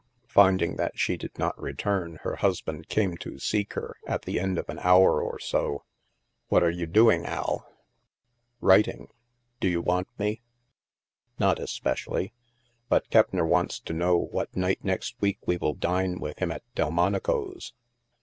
Finding 0.29 0.77
that 0.77 0.97
she 0.97 1.15
did 1.15 1.37
not 1.37 1.61
return, 1.61 2.15
her 2.23 2.37
husband 2.37 2.89
came 2.89 3.17
to 3.17 3.37
seek 3.37 3.73
her, 3.73 3.95
at 4.07 4.23
the 4.23 4.39
end 4.39 4.57
of 4.57 4.67
an 4.67 4.79
hour 4.79 5.21
or 5.21 5.37
so. 5.37 5.83
What 6.47 6.63
are 6.63 6.71
you 6.71 6.87
doing, 6.87 7.23
Al?"" 7.27 7.71
Writing. 8.71 9.09
Do 9.59 9.67
you 9.67 9.79
want 9.79 10.07
me?" 10.17 10.41
"Not 11.39 11.59
especially. 11.59 12.33
But 12.89 13.11
Keppner 13.11 13.45
wants 13.47 13.79
to 13.81 13.93
know 13.93 14.17
what 14.17 14.55
night 14.57 14.83
next 14.83 15.17
week 15.21 15.37
we 15.45 15.57
will 15.57 15.75
dine 15.75 16.19
with 16.19 16.39
him 16.39 16.51
at 16.51 16.63
Delmonico's." 16.73 17.73